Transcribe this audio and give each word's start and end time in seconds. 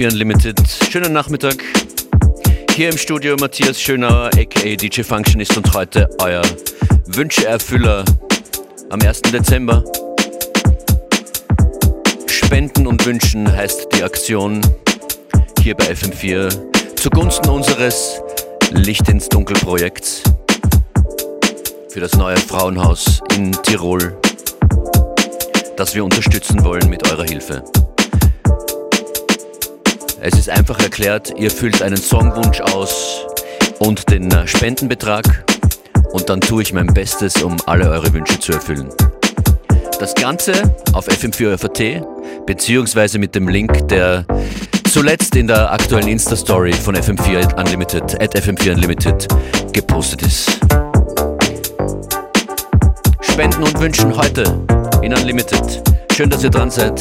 Willkommen 0.00 0.08
bei 0.08 0.08
FM4 0.08 0.12
Unlimited. 0.12 0.58
Schönen 0.90 1.12
Nachmittag. 1.12 1.62
Hier 2.74 2.88
im 2.88 2.96
Studio 2.96 3.36
Matthias 3.38 3.78
Schönauer, 3.78 4.30
aka 4.34 4.74
DJ 4.74 5.02
Functionist 5.02 5.54
und 5.58 5.74
heute 5.74 6.08
euer 6.22 6.40
Wünscheerfüller 7.04 8.06
am 8.88 9.00
1. 9.02 9.20
Dezember. 9.22 9.84
Spenden 12.26 12.86
und 12.86 13.04
Wünschen 13.04 13.50
heißt 13.52 13.88
die 13.94 14.02
Aktion 14.02 14.62
hier 15.60 15.74
bei 15.74 15.92
FM4 15.92 16.96
zugunsten 16.96 17.50
unseres 17.50 18.22
Licht 18.70 19.06
ins 19.10 19.28
Dunkel 19.28 19.58
Projekts 19.58 20.22
für 21.90 22.00
das 22.00 22.16
neue 22.16 22.38
Frauenhaus 22.38 23.20
in 23.36 23.52
Tirol, 23.52 24.18
das 25.76 25.94
wir 25.94 26.04
unterstützen 26.04 26.64
wollen 26.64 26.88
mit 26.88 27.06
eurer 27.10 27.24
Hilfe. 27.24 27.62
Es 30.22 30.34
ist 30.34 30.50
einfach 30.50 30.78
erklärt, 30.80 31.32
ihr 31.38 31.50
füllt 31.50 31.80
einen 31.80 31.96
Songwunsch 31.96 32.60
aus 32.60 33.24
und 33.78 34.10
den 34.10 34.30
äh, 34.30 34.46
Spendenbetrag 34.46 35.24
und 36.12 36.28
dann 36.28 36.42
tue 36.42 36.60
ich 36.62 36.74
mein 36.74 36.88
Bestes, 36.88 37.42
um 37.42 37.56
alle 37.64 37.88
eure 37.88 38.12
Wünsche 38.12 38.38
zu 38.38 38.52
erfüllen. 38.52 38.90
Das 39.98 40.14
Ganze 40.14 40.52
auf 40.92 41.08
FM4FAT 41.08 42.04
beziehungsweise 42.44 43.18
mit 43.18 43.34
dem 43.34 43.48
Link, 43.48 43.88
der 43.88 44.26
zuletzt 44.92 45.36
in 45.36 45.46
der 45.46 45.72
aktuellen 45.72 46.08
Insta-Story 46.08 46.74
von 46.74 46.94
FM4 46.94 47.58
Unlimited, 47.58 48.20
at 48.20 48.36
FM4 48.36 48.74
Unlimited 48.74 49.26
gepostet 49.72 50.20
ist. 50.20 50.50
Spenden 53.22 53.62
und 53.62 53.80
Wünschen 53.80 54.14
heute 54.14 54.44
in 55.00 55.14
Unlimited. 55.14 55.82
Schön, 56.12 56.28
dass 56.28 56.44
ihr 56.44 56.50
dran 56.50 56.70
seid. 56.70 57.00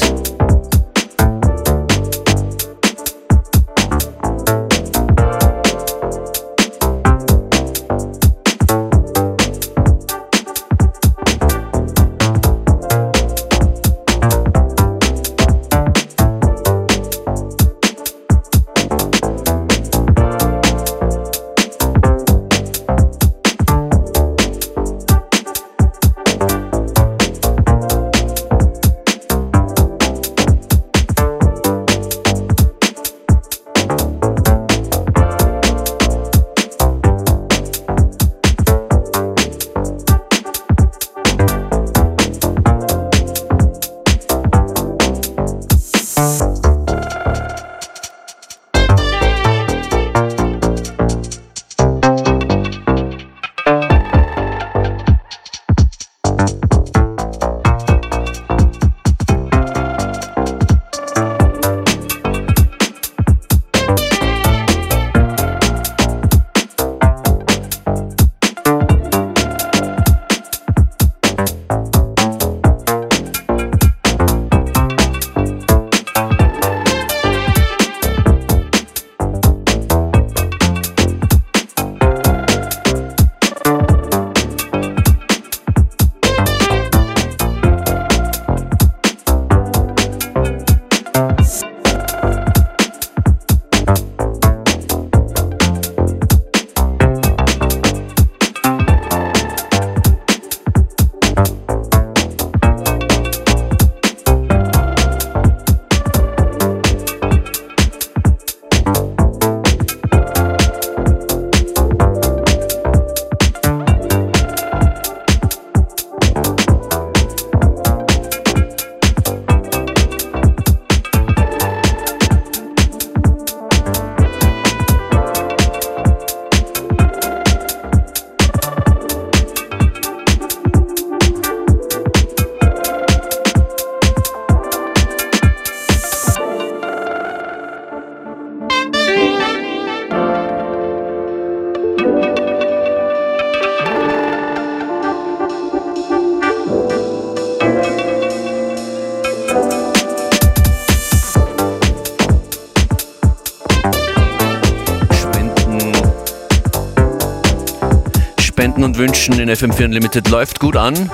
Wünschen 158.80 159.40
in 159.40 159.50
FM4 159.50 159.86
Unlimited 159.86 160.30
läuft 160.30 160.60
gut 160.60 160.76
an. 160.76 161.10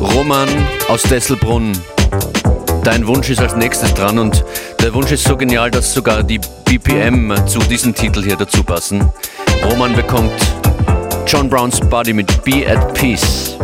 Roman 0.00 0.48
aus 0.88 1.02
Desselbrunn, 1.02 1.72
dein 2.82 3.06
Wunsch 3.06 3.30
ist 3.30 3.40
als 3.40 3.56
nächstes 3.56 3.92
dran 3.94 4.18
und 4.18 4.44
der 4.82 4.94
Wunsch 4.94 5.12
ist 5.12 5.24
so 5.24 5.36
genial, 5.36 5.70
dass 5.70 5.92
sogar 5.92 6.22
die 6.22 6.40
BPM 6.64 7.34
zu 7.46 7.58
diesem 7.60 7.94
Titel 7.94 8.22
hier 8.22 8.36
dazu 8.36 8.62
passen. 8.62 9.08
Roman 9.64 9.94
bekommt 9.94 10.32
John 11.26 11.48
Browns 11.48 11.80
Body 11.80 12.12
mit 12.12 12.42
Be 12.42 12.66
at 12.66 12.94
Peace. 12.94 13.56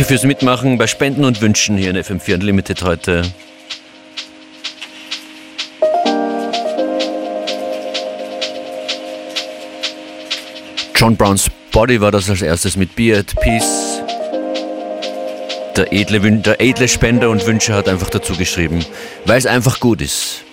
Danke 0.00 0.14
fürs 0.14 0.24
Mitmachen 0.24 0.78
bei 0.78 0.86
Spenden 0.86 1.26
und 1.26 1.42
Wünschen 1.42 1.76
hier 1.76 1.90
in 1.90 1.96
FM4 1.98 2.36
Unlimited 2.36 2.80
heute. 2.80 3.20
John 10.96 11.18
Browns 11.18 11.50
Body 11.70 12.00
war 12.00 12.10
das 12.10 12.30
als 12.30 12.40
erstes 12.40 12.76
mit 12.76 12.96
Be 12.96 13.14
at 13.14 13.38
Peace. 13.42 14.00
Der 15.76 15.92
edle, 15.92 16.32
der 16.38 16.58
edle 16.62 16.88
Spender 16.88 17.28
und 17.28 17.46
Wünscher 17.46 17.74
hat 17.74 17.86
einfach 17.86 18.08
dazu 18.08 18.34
geschrieben, 18.34 18.82
weil 19.26 19.36
es 19.36 19.44
einfach 19.44 19.80
gut 19.80 20.00
ist. 20.00 20.46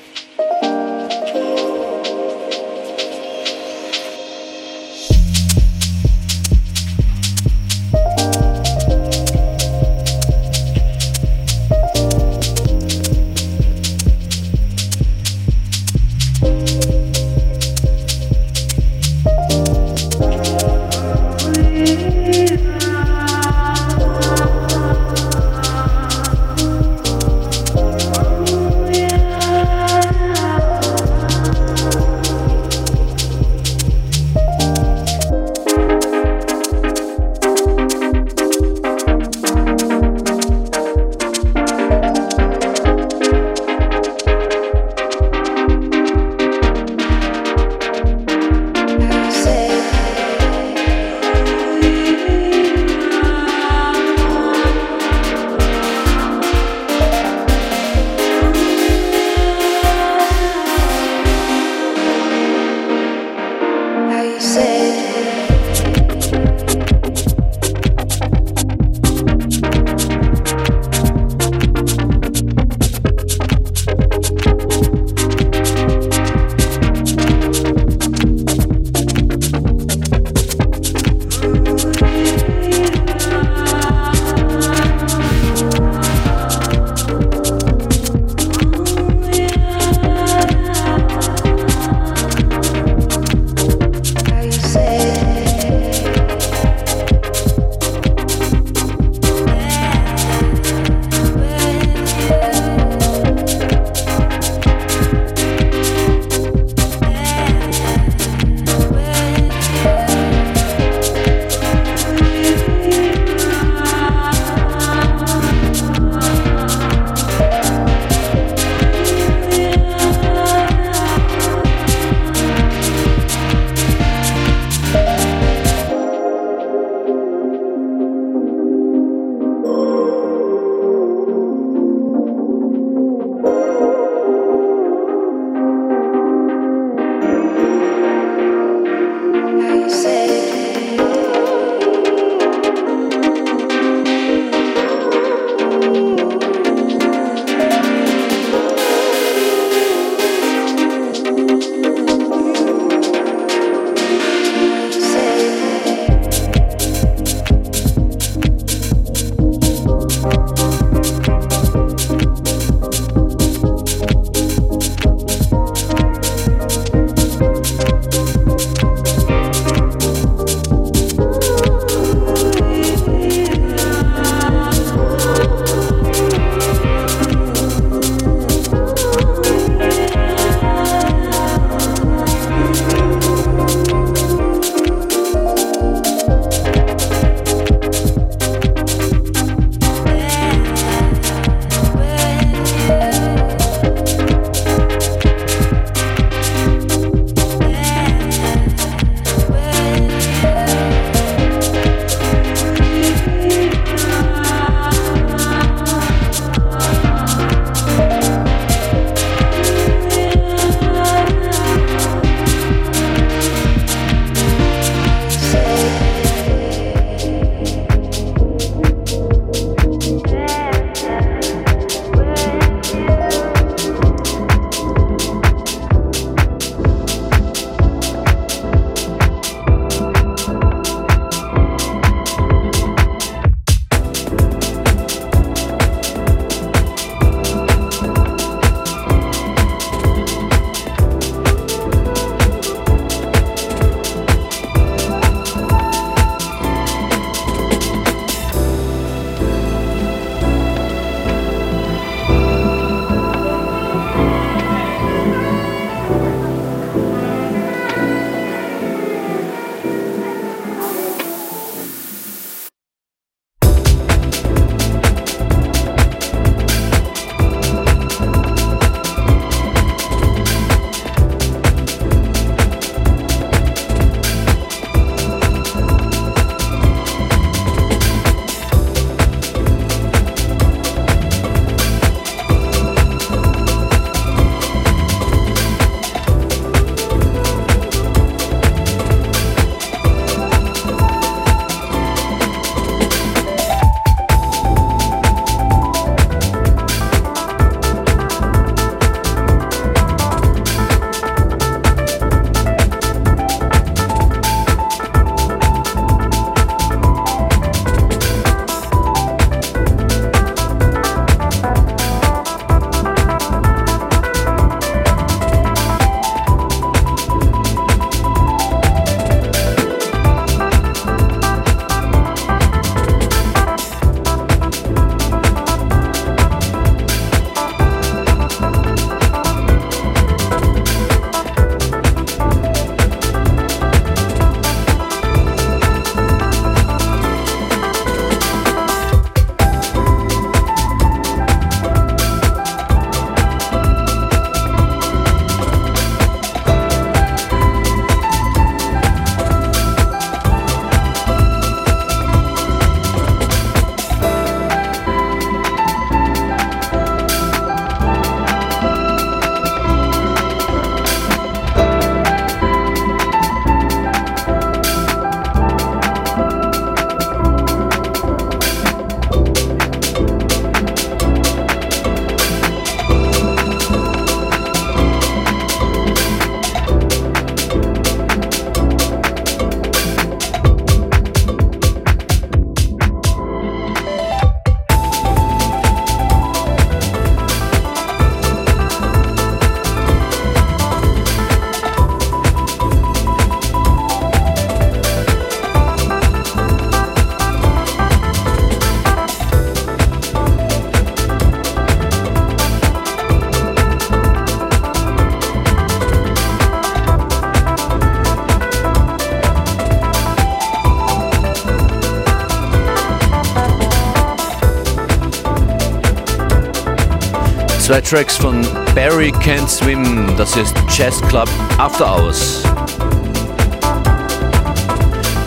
Zwei 417.98 418.18
Tracks 418.18 418.38
von 418.38 418.62
Barry 418.94 419.32
Can't 419.32 419.68
Swim, 419.68 420.28
das 420.38 420.56
ist 420.56 420.76
Jazz 420.96 421.20
Club 421.30 421.50
After 421.80 422.06
Hours. 422.06 422.62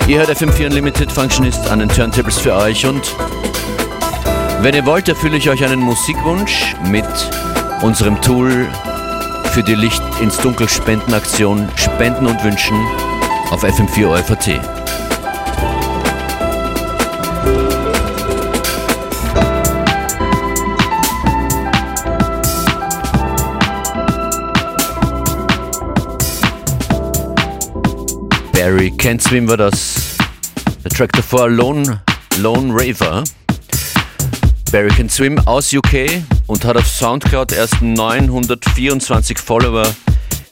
Ihr 0.09 0.19
hört 0.19 0.31
FM4 0.31 0.67
Unlimited 0.67 1.13
Functionist 1.13 1.71
an 1.71 1.79
den 1.79 1.89
Turntables 1.89 2.39
für 2.39 2.53
euch 2.57 2.85
und 2.85 3.15
wenn 4.63 4.75
ihr 4.75 4.85
wollt, 4.85 5.09
erfülle 5.09 5.37
ich 5.37 5.49
euch 5.49 5.65
einen 5.65 5.79
Musikwunsch 5.79 6.75
mit 6.87 7.07
unserem 7.83 8.21
Tool 8.21 8.67
für 9.53 9.63
die 9.63 9.77
Licht 9.77 10.03
ins 10.21 10.37
Dunkel 10.39 10.69
Spendenaktion 10.69 11.69
Spenden 11.77 12.27
und 12.27 12.43
Wünschen 12.43 12.85
auf 13.53 13.63
FM4 13.63 14.09
OFAT. 14.09 14.80
Barry 28.63 28.93
Can't 28.99 29.23
Swim 29.23 29.49
war 29.49 29.57
das. 29.57 30.19
Der 30.85 30.91
Track 30.91 31.15
davor 31.15 31.49
Lone, 31.49 32.03
Lone 32.41 32.71
Raver. 32.75 33.25
Barry 34.71 34.91
Can 34.91 35.09
Swim 35.09 35.39
aus 35.47 35.73
UK 35.73 36.23
und 36.47 36.67
hat 36.67 36.77
auf 36.77 36.87
Soundcloud 36.87 37.53
erst 37.53 37.81
924 37.81 39.39
Follower. 39.39 39.87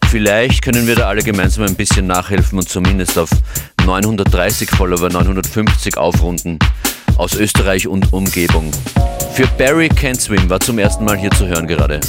Vielleicht 0.07 0.63
können 0.63 0.87
wir 0.87 0.97
da 0.97 1.09
alle 1.09 1.23
gemeinsam 1.23 1.65
ein 1.65 1.75
bisschen 1.75 2.07
nachhelfen 2.07 2.59
und 2.59 2.67
zumindest 2.67 3.19
auf 3.19 3.29
930 3.85 4.71
Follower, 4.71 5.11
950 5.11 5.99
aufrunden 5.99 6.59
aus 7.19 7.35
Österreich 7.35 7.87
und 7.89 8.11
Umgebung. 8.15 8.71
Für 9.35 9.47
Barry 9.59 9.91
Can 9.91 10.15
Swim 10.15 10.49
war 10.49 10.61
zum 10.61 10.79
ersten 10.79 11.05
Mal 11.05 11.19
hier 11.19 11.31
zu 11.33 11.47
hören 11.47 11.67
gerade. 11.67 12.01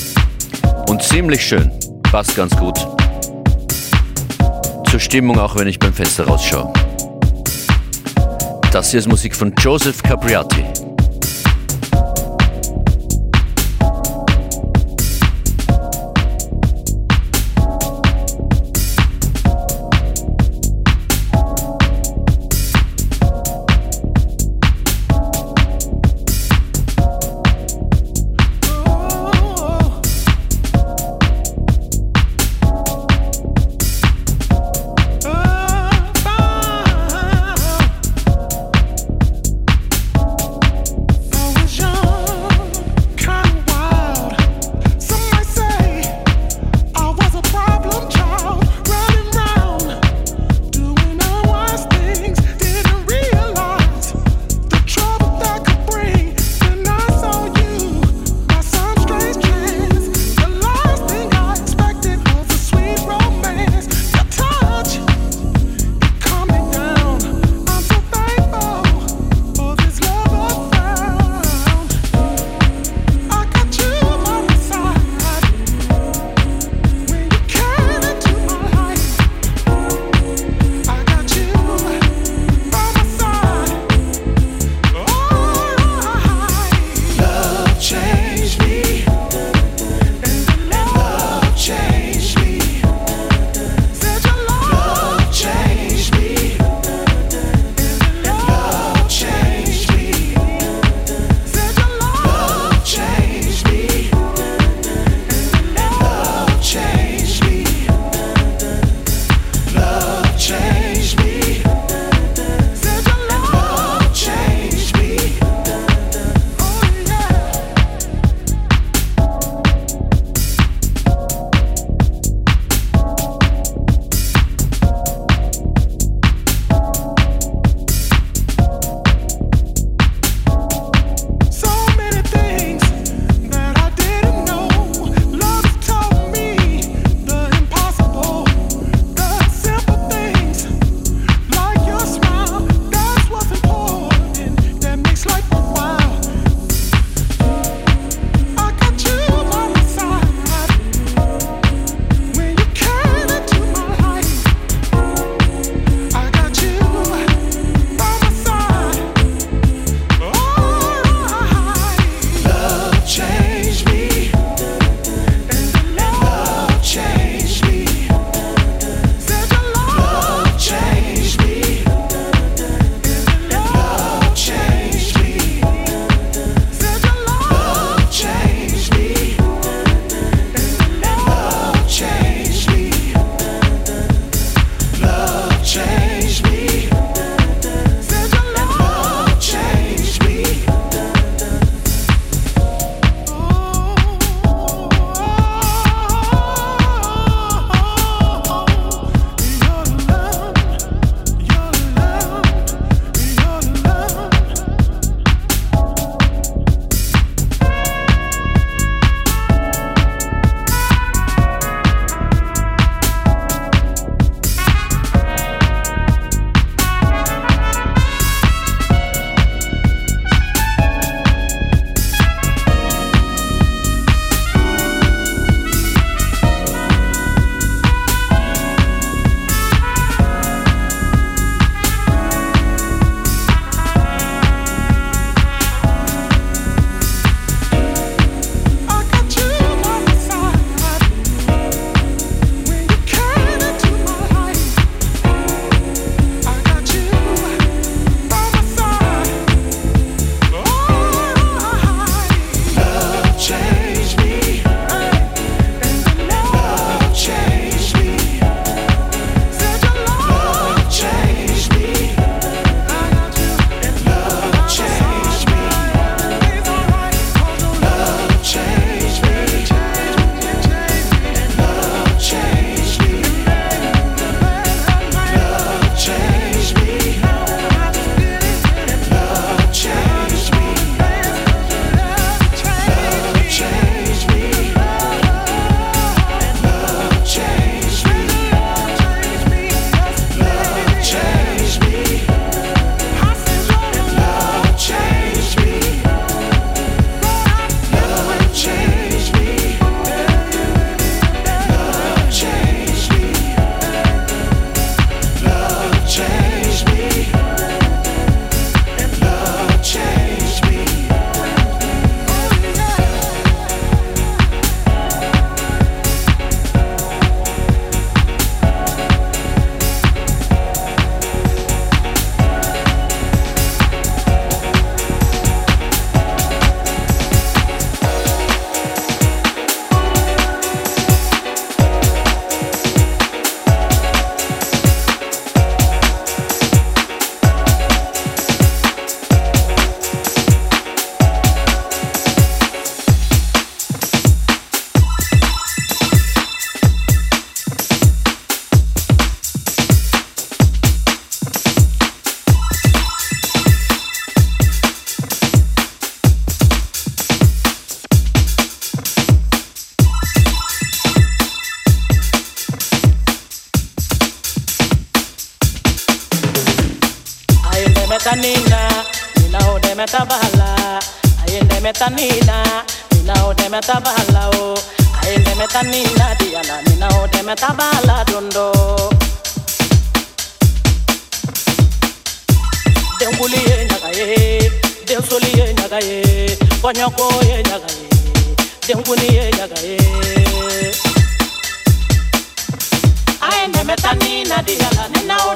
Und 0.88 1.03
ziemlich 1.03 1.45
schön. 1.45 1.69
Passt 2.03 2.38
ganz 2.38 2.55
gut 2.55 2.79
zur 4.89 4.99
Stimmung, 4.99 5.38
auch 5.38 5.56
wenn 5.56 5.67
ich 5.67 5.78
beim 5.78 5.93
Fenster 5.93 6.25
rausschaue. 6.25 6.73
Das 8.71 8.89
hier 8.89 8.99
ist 8.99 9.08
Musik 9.08 9.36
von 9.36 9.54
Joseph 9.60 10.02
Capriati. 10.02 10.88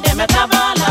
de 0.02 0.16
me 0.16 0.26
trabaja 0.26 0.83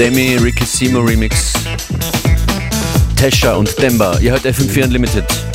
Demi 0.00 0.38
Ricky 0.38 0.64
Simo 0.64 1.00
Remix. 1.00 1.52
Tesha 3.16 3.56
und 3.56 3.76
Demba. 3.82 4.18
Ihr 4.20 4.30
hört 4.30 4.46
FM4 4.46 4.84
Unlimited. 4.84 5.49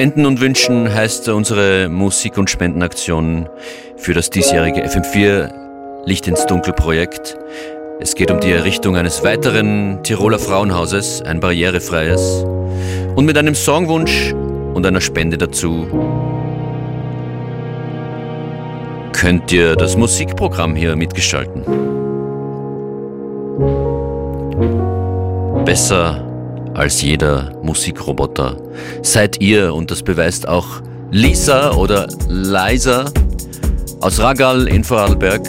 Spenden 0.00 0.24
und 0.24 0.40
Wünschen 0.40 0.94
heißt 0.94 1.28
unsere 1.28 1.90
Musik- 1.90 2.38
und 2.38 2.48
Spendenaktion 2.48 3.50
für 3.98 4.14
das 4.14 4.30
diesjährige 4.30 4.82
FM4 4.82 6.06
Licht 6.06 6.26
ins 6.26 6.46
Dunkel 6.46 6.72
Projekt. 6.72 7.36
Es 8.00 8.14
geht 8.14 8.30
um 8.30 8.40
die 8.40 8.50
Errichtung 8.50 8.96
eines 8.96 9.22
weiteren 9.22 10.02
Tiroler 10.02 10.38
Frauenhauses, 10.38 11.20
ein 11.20 11.38
barrierefreies. 11.38 12.46
Und 13.14 13.26
mit 13.26 13.36
einem 13.36 13.54
Songwunsch 13.54 14.32
und 14.72 14.86
einer 14.86 15.02
Spende 15.02 15.36
dazu 15.36 15.86
könnt 19.12 19.52
ihr 19.52 19.76
das 19.76 19.98
Musikprogramm 19.98 20.76
hier 20.76 20.96
mitgestalten. 20.96 21.62
Besser 25.66 26.29
als 26.80 27.02
jeder 27.02 27.52
Musikroboter. 27.62 28.56
Seid 29.02 29.38
ihr, 29.42 29.74
und 29.74 29.90
das 29.90 30.02
beweist 30.02 30.48
auch 30.48 30.66
Lisa 31.10 31.74
oder 31.74 32.08
Liza 32.26 33.04
aus 34.00 34.18
Ragal 34.18 34.66
in 34.66 34.82
Vorarlberg. 34.82 35.46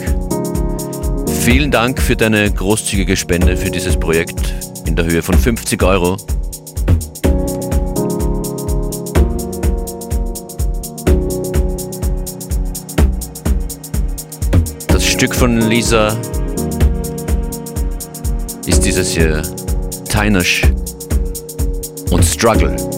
Vielen 1.40 1.70
Dank 1.70 2.02
für 2.02 2.16
deine 2.16 2.50
großzügige 2.50 3.16
Spende 3.16 3.56
für 3.56 3.70
dieses 3.70 3.98
Projekt 3.98 4.52
in 4.86 4.94
der 4.94 5.06
Höhe 5.06 5.22
von 5.22 5.34
50 5.34 5.82
Euro. 5.82 6.18
Das 14.88 15.06
Stück 15.06 15.34
von 15.34 15.62
Lisa 15.70 16.14
ist 18.66 18.84
dieses 18.84 19.12
hier, 19.12 19.40
Teinisch 20.10 20.62
und 22.12 22.22
Struggle. 22.22 22.91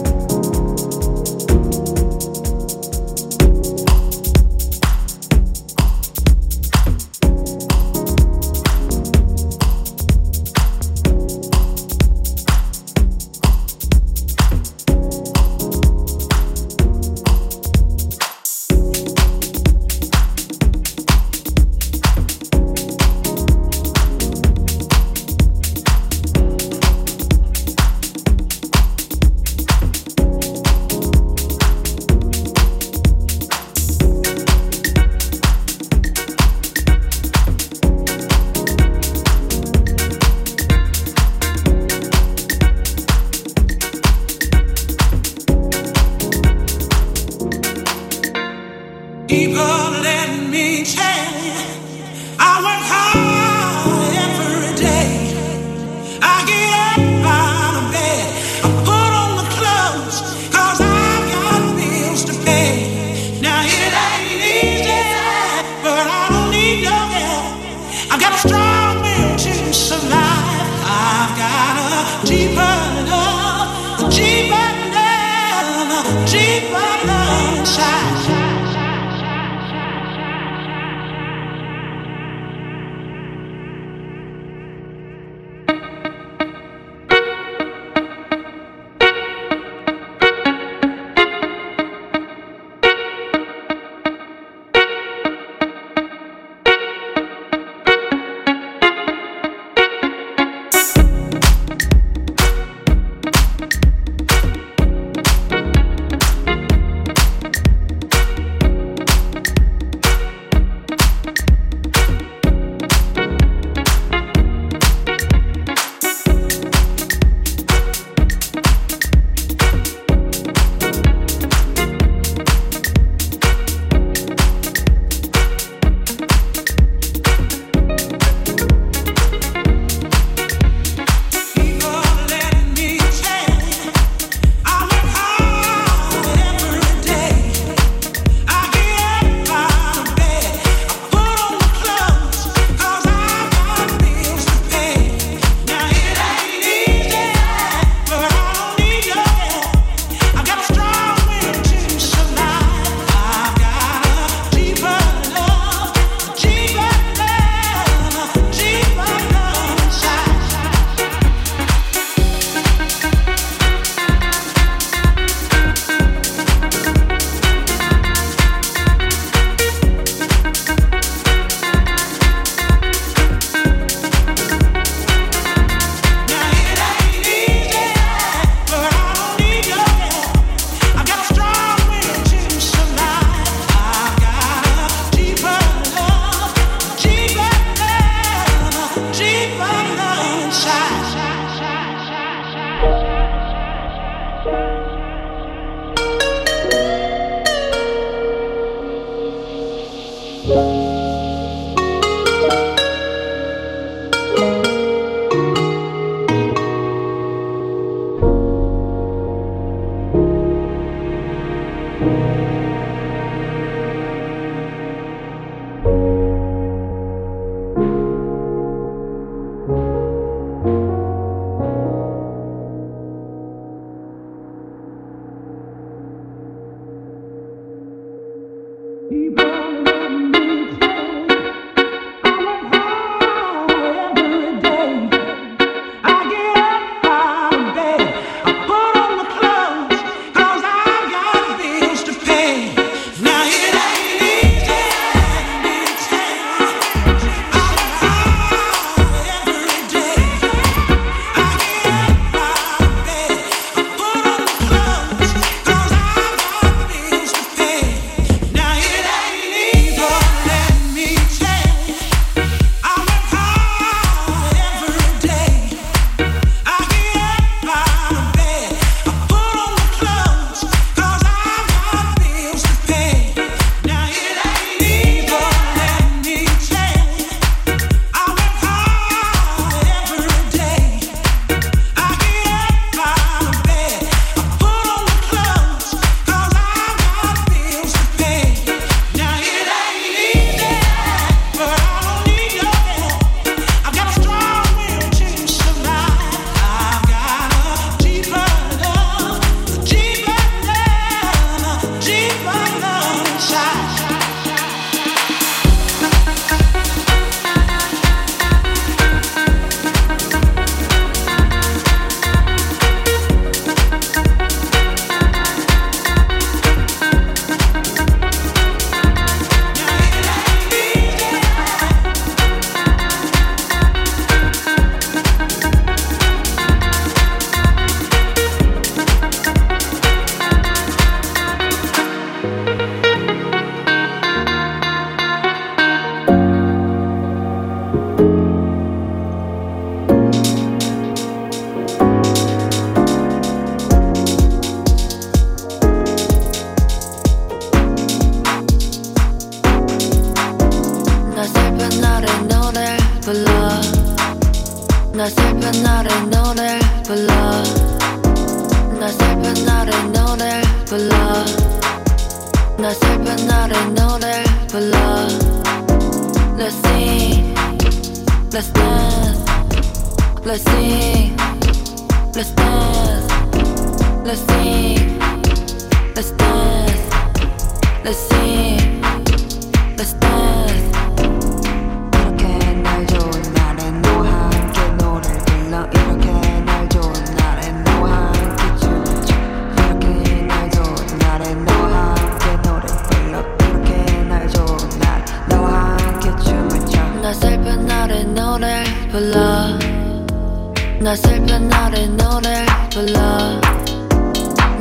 나 401.05 401.15
슬픈 401.15 401.67
날에 401.67 402.07
노래 402.07 402.65
불러. 402.91 403.13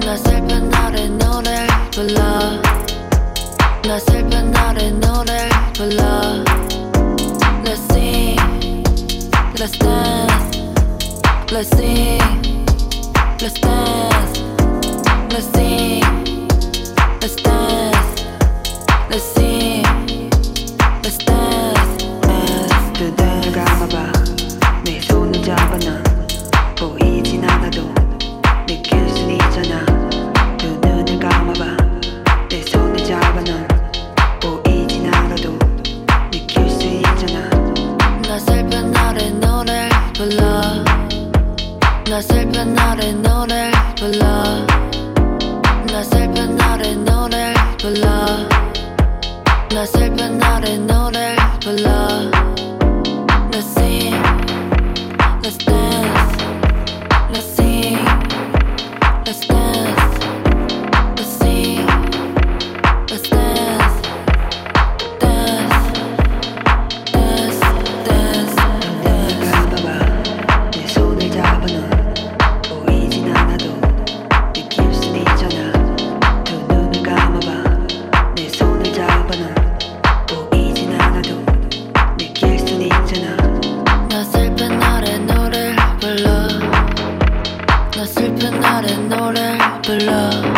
나 0.00 0.16
슬픈 0.16 0.70
날에 0.70 1.06
노래 1.06 1.66
불러. 1.92 2.22
나 3.82 3.98
슬픈 3.98 4.50
날에 4.50 4.90
노래 4.92 5.50
불러. 5.74 6.42
Let's 7.62 7.82
sing 7.90 8.38
Let's 9.58 9.76
dance 9.76 10.62
Let's 11.52 11.68
sing 11.76 12.18
Let's 13.42 13.60
dance 13.60 14.40
Let's 15.30 15.46
sing 15.52 16.48
Let's 17.20 17.36
dance. 17.36 17.63
Love. 89.86 90.53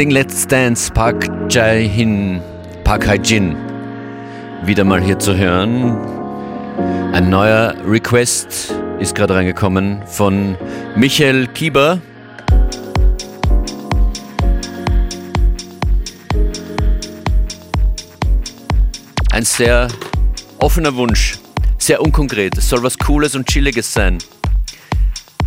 Sing 0.00 0.12
Let's 0.12 0.46
Dance 0.46 0.90
Park 0.90 1.28
Jai 1.50 1.86
Hin, 1.86 2.40
Park 2.84 3.06
Hai 3.06 3.16
Jin. 3.16 3.54
Wieder 4.64 4.82
mal 4.82 5.02
hier 5.02 5.18
zu 5.18 5.36
hören. 5.36 5.94
Ein 7.12 7.28
neuer 7.28 7.74
Request 7.86 8.74
ist 8.98 9.14
gerade 9.14 9.34
reingekommen 9.34 10.00
von 10.06 10.56
Michael 10.96 11.48
Kieber. 11.48 12.00
Ein 19.32 19.44
sehr 19.44 19.88
offener 20.60 20.94
Wunsch, 20.94 21.38
sehr 21.76 22.00
unkonkret. 22.00 22.56
Es 22.56 22.70
soll 22.70 22.82
was 22.82 22.96
Cooles 22.96 23.34
und 23.34 23.46
Chilliges 23.46 23.92
sein. 23.92 24.16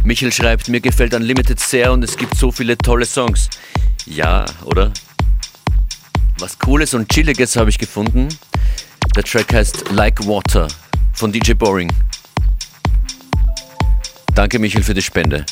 Michael 0.03 0.31
schreibt, 0.31 0.69
mir 0.69 0.79
gefällt 0.79 1.15
Unlimited 1.15 1.59
sehr 1.59 1.91
und 1.91 2.03
es 2.03 2.15
gibt 2.15 2.37
so 2.37 2.51
viele 2.51 2.77
tolle 2.77 3.05
Songs. 3.05 3.49
Ja, 4.05 4.45
oder? 4.65 4.91
Was 6.39 6.59
Cooles 6.59 6.93
und 6.93 7.09
Chilliges 7.09 7.55
habe 7.55 7.69
ich 7.69 7.77
gefunden. 7.77 8.27
Der 9.15 9.23
Track 9.23 9.53
heißt 9.53 9.91
Like 9.91 10.25
Water 10.27 10.67
von 11.13 11.31
DJ 11.31 11.53
Boring. 11.53 11.91
Danke, 14.33 14.59
Michael, 14.59 14.83
für 14.83 14.93
die 14.93 15.01
Spende. 15.01 15.45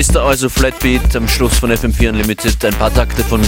Mr. 0.00 0.22
Also 0.22 0.48
Flatbeat 0.48 1.14
am 1.14 1.28
Schluss 1.28 1.58
von 1.58 1.70
FM4 1.70 2.08
Unlimited. 2.08 2.64
Ein 2.64 2.72
paar 2.72 2.92
Takte 2.92 3.22
von 3.22 3.42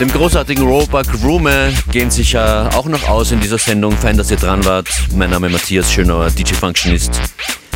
dem 0.00 0.08
großartigen 0.10 0.66
Roebuck 0.66 1.06
Rume 1.22 1.72
gehen 1.92 2.10
sich 2.10 2.32
ja 2.32 2.68
auch 2.74 2.86
noch 2.86 3.08
aus 3.08 3.30
in 3.30 3.38
dieser 3.38 3.56
Sendung. 3.56 3.96
Fein, 3.96 4.16
dass 4.16 4.28
ihr 4.32 4.38
dran 4.38 4.64
wart. 4.64 4.88
Mein 5.14 5.30
Name 5.30 5.46
ist 5.46 5.52
Matthias 5.52 5.92
Schönauer, 5.92 6.30
DJ 6.30 6.54
Functionist. 6.54 7.20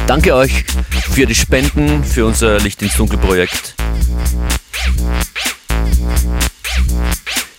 Danke 0.08 0.34
euch 0.34 0.64
für 1.12 1.26
die 1.26 1.34
Spenden 1.36 2.02
für 2.02 2.26
unser 2.26 2.58
Licht 2.58 2.82
ins 2.82 2.96
Dunkel 2.96 3.18
Projekt. 3.18 3.76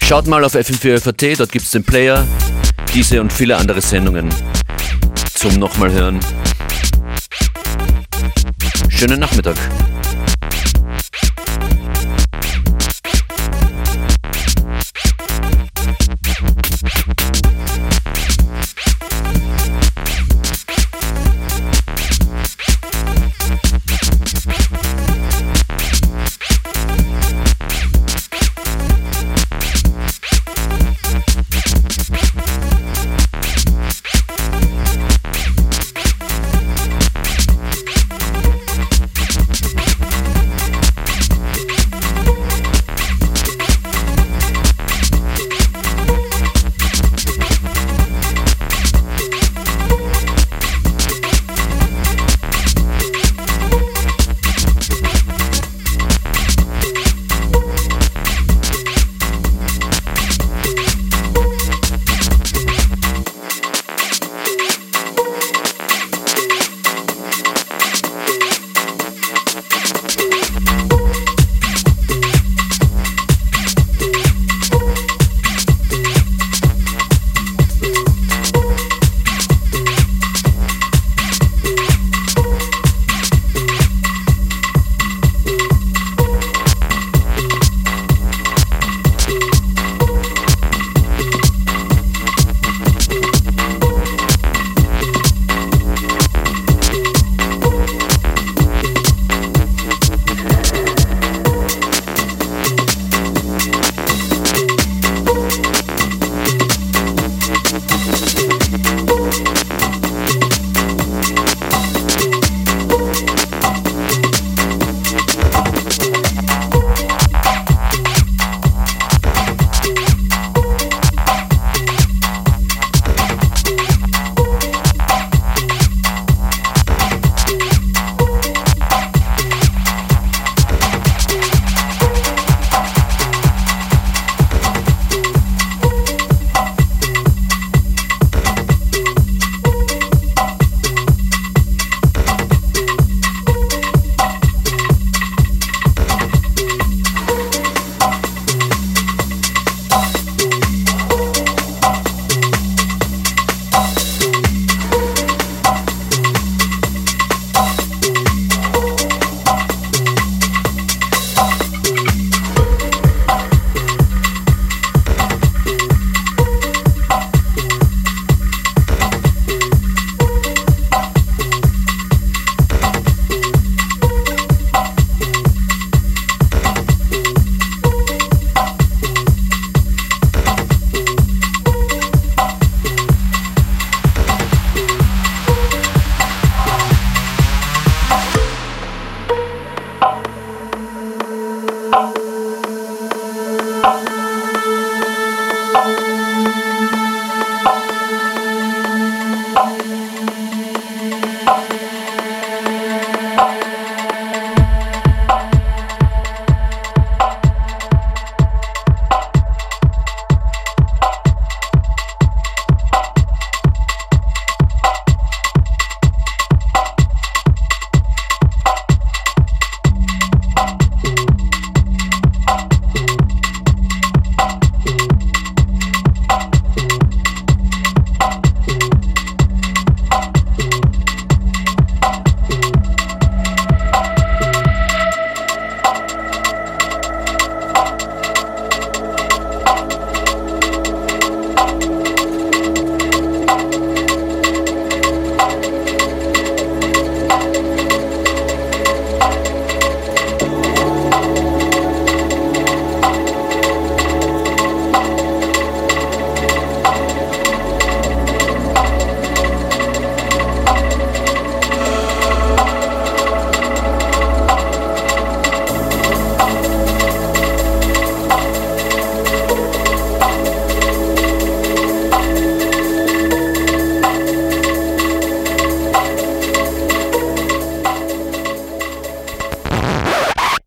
Schaut 0.03 0.27
mal 0.27 0.43
auf 0.43 0.55
FM4FAT, 0.55 1.37
dort 1.37 1.53
gibt 1.53 1.63
es 1.63 1.71
den 1.71 1.85
Player, 1.85 2.27
diese 2.93 3.21
und 3.21 3.31
viele 3.31 3.55
andere 3.55 3.79
Sendungen 3.79 4.27
zum 5.35 5.57
nochmal 5.57 5.89
hören. 5.93 6.19
Schönen 8.89 9.21
Nachmittag. 9.21 9.55